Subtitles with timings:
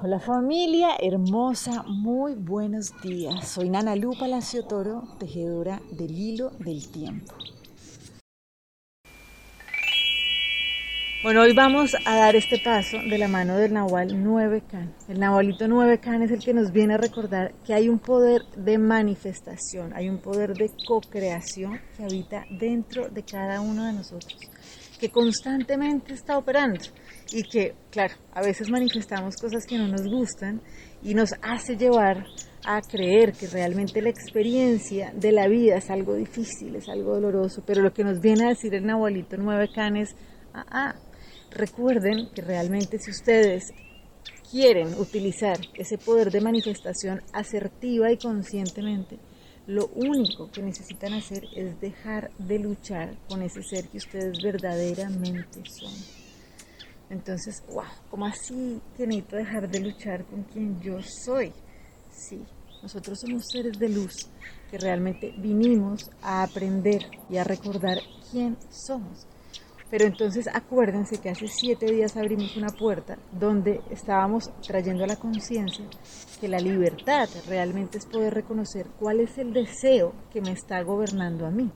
[0.00, 3.48] Hola familia hermosa, muy buenos días.
[3.48, 7.34] Soy Nana Lu Palacio Toro, tejedora del hilo del tiempo.
[11.24, 14.94] Bueno, hoy vamos a dar este paso de la mano del Nahual 9 Can.
[15.08, 18.42] El Nahualito 9 Can es el que nos viene a recordar que hay un poder
[18.54, 24.38] de manifestación, hay un poder de co-creación que habita dentro de cada uno de nosotros,
[24.98, 26.84] que constantemente está operando
[27.32, 30.60] y que, claro, a veces manifestamos cosas que no nos gustan
[31.02, 32.26] y nos hace llevar
[32.64, 37.62] a creer que realmente la experiencia de la vida es algo difícil, es algo doloroso,
[37.64, 40.14] pero lo que nos viene a decir el Nahualito 9 Can es,
[40.52, 40.94] ah, ah,
[41.50, 43.72] recuerden que realmente si ustedes
[44.50, 49.18] quieren utilizar ese poder de manifestación asertiva y conscientemente,
[49.68, 55.62] lo único que necesitan hacer es dejar de luchar con ese ser que ustedes verdaderamente
[55.68, 55.92] son.
[57.10, 61.52] Entonces, wow, ¿cómo así que necesito dejar de luchar con quien yo soy?
[62.10, 62.40] Sí,
[62.82, 64.30] nosotros somos seres de luz
[64.70, 67.98] que realmente vinimos a aprender y a recordar
[68.30, 69.26] quién somos.
[69.90, 75.16] Pero entonces acuérdense que hace siete días abrimos una puerta donde estábamos trayendo a la
[75.16, 75.86] conciencia
[76.40, 81.46] que la libertad realmente es poder reconocer cuál es el deseo que me está gobernando
[81.46, 81.70] a mí.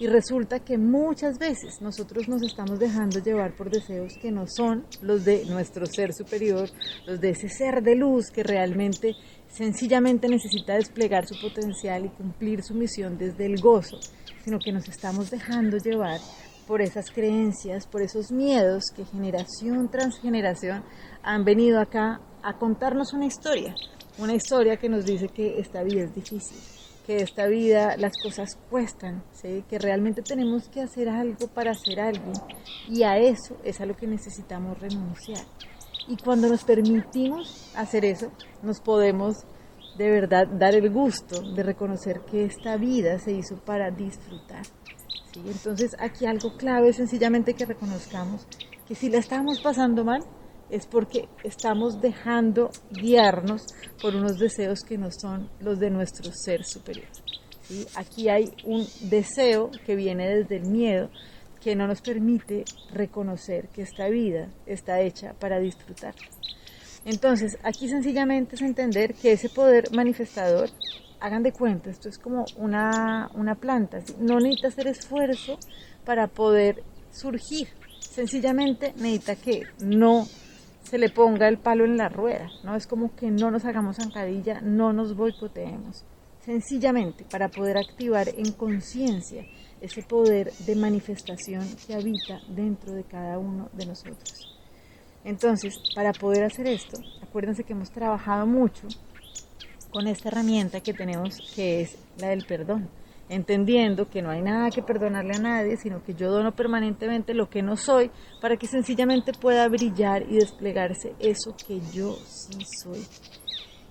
[0.00, 4.84] Y resulta que muchas veces nosotros nos estamos dejando llevar por deseos que no son
[5.02, 6.68] los de nuestro ser superior,
[7.06, 9.16] los de ese ser de luz que realmente
[9.48, 13.98] sencillamente necesita desplegar su potencial y cumplir su misión desde el gozo,
[14.44, 16.20] sino que nos estamos dejando llevar
[16.68, 20.84] por esas creencias, por esos miedos que generación tras generación
[21.22, 23.74] han venido acá a contarnos una historia,
[24.18, 26.58] una historia que nos dice que esta vida es difícil
[27.08, 32.34] que esta vida las cosas cuestan, que realmente tenemos que hacer algo para hacer algo
[32.86, 35.42] y a eso es a lo que necesitamos renunciar.
[36.06, 38.30] Y cuando nos permitimos hacer eso,
[38.62, 39.38] nos podemos
[39.96, 44.66] de verdad dar el gusto de reconocer que esta vida se hizo para disfrutar.
[45.36, 48.46] Entonces aquí algo clave es sencillamente que reconozcamos
[48.86, 50.22] que si la estamos pasando mal,
[50.70, 53.66] es porque estamos dejando guiarnos
[54.00, 57.08] por unos deseos que no son los de nuestro ser superior.
[57.96, 61.10] Aquí hay un deseo que viene desde el miedo
[61.60, 66.14] que no nos permite reconocer que esta vida está hecha para disfrutar.
[67.04, 70.70] Entonces, aquí sencillamente es entender que ese poder manifestador,
[71.20, 75.58] hagan de cuenta, esto es como una, una planta, no necesita hacer esfuerzo
[76.04, 77.68] para poder surgir,
[78.00, 80.26] sencillamente necesita que no
[80.82, 82.74] se le ponga el palo en la rueda, ¿no?
[82.74, 86.04] Es como que no nos hagamos zancadilla, no nos boicoteemos.
[86.40, 89.44] Sencillamente para poder activar en conciencia
[89.82, 94.58] ese poder de manifestación que habita dentro de cada uno de nosotros.
[95.24, 98.88] Entonces, para poder hacer esto, acuérdense que hemos trabajado mucho
[99.90, 102.88] con esta herramienta que tenemos que es la del perdón
[103.28, 107.48] entendiendo que no hay nada que perdonarle a nadie, sino que yo dono permanentemente lo
[107.48, 108.10] que no soy
[108.40, 113.04] para que sencillamente pueda brillar y desplegarse eso que yo sí soy.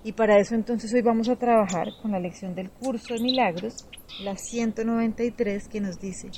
[0.04, 3.74] Y para eso entonces hoy vamos a trabajar con la lección del curso de milagros,
[4.22, 6.30] la 193, que nos dice,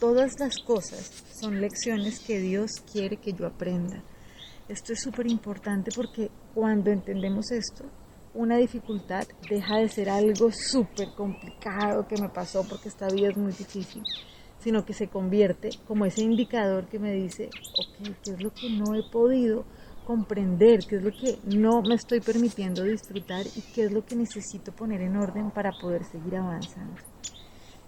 [0.00, 4.02] todas las cosas son lecciones que Dios quiere que yo aprenda.
[4.68, 7.84] Esto es súper importante porque cuando entendemos esto,
[8.34, 13.36] una dificultad deja de ser algo súper complicado que me pasó porque esta vida es
[13.36, 14.02] muy difícil,
[14.58, 18.70] sino que se convierte como ese indicador que me dice, ok, ¿qué es lo que
[18.70, 19.64] no he podido
[20.06, 20.80] comprender?
[20.86, 23.44] ¿Qué es lo que no me estoy permitiendo disfrutar?
[23.54, 27.00] ¿Y qué es lo que necesito poner en orden para poder seguir avanzando?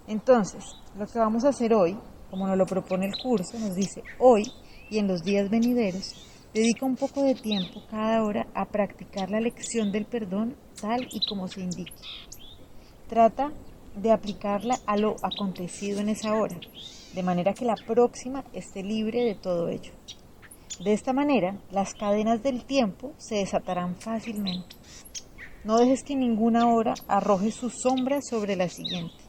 [0.07, 1.97] Entonces, lo que vamos a hacer hoy,
[2.29, 4.43] como nos lo propone el curso, nos dice hoy
[4.89, 6.13] y en los días venideros,
[6.55, 11.19] Dedica un poco de tiempo cada hora a practicar la lección del perdón tal y
[11.27, 11.91] como se indique.
[13.09, 13.51] Trata
[13.93, 16.57] de aplicarla a lo acontecido en esa hora,
[17.13, 19.91] de manera que la próxima esté libre de todo ello.
[20.81, 24.77] De esta manera, las cadenas del tiempo se desatarán fácilmente.
[25.65, 29.25] No dejes que ninguna hora arroje su sombra sobre la siguiente.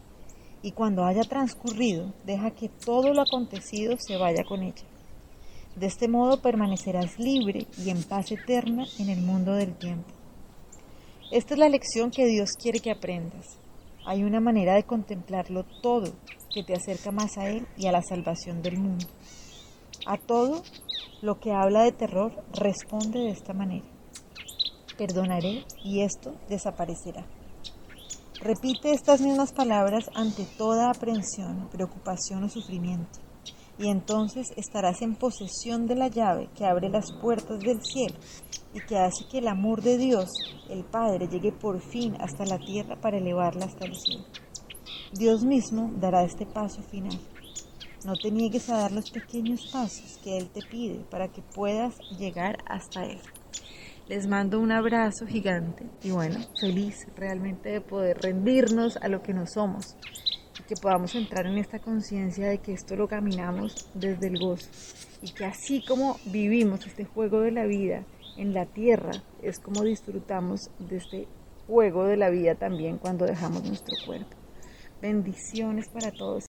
[0.62, 4.84] Y cuando haya transcurrido, deja que todo lo acontecido se vaya con ella.
[5.76, 10.08] De este modo permanecerás libre y en paz eterna en el mundo del tiempo.
[11.30, 13.58] Esta es la lección que Dios quiere que aprendas.
[14.06, 16.14] Hay una manera de contemplarlo todo
[16.50, 19.04] que te acerca más a Él y a la salvación del mundo.
[20.06, 20.62] A todo
[21.20, 23.84] lo que habla de terror responde de esta manera.
[24.96, 27.26] Perdonaré y esto desaparecerá.
[28.40, 33.25] Repite estas mismas palabras ante toda aprensión, preocupación o sufrimiento
[33.78, 38.16] y entonces estarás en posesión de la llave que abre las puertas del cielo
[38.72, 40.30] y que hace que el amor de Dios,
[40.68, 44.24] el Padre, llegue por fin hasta la tierra para elevarla hasta el cielo.
[45.12, 47.18] Dios mismo dará este paso final.
[48.04, 51.98] No te niegues a dar los pequeños pasos que Él te pide para que puedas
[52.18, 53.18] llegar hasta Él.
[54.08, 59.34] Les mando un abrazo gigante y bueno, feliz realmente de poder rendirnos a lo que
[59.34, 59.96] no somos
[60.64, 64.68] que podamos entrar en esta conciencia de que esto lo caminamos desde el gozo
[65.22, 68.04] y que así como vivimos este juego de la vida
[68.36, 69.12] en la tierra,
[69.42, 71.28] es como disfrutamos de este
[71.66, 74.36] juego de la vida también cuando dejamos nuestro cuerpo.
[75.00, 76.44] Bendiciones para todos.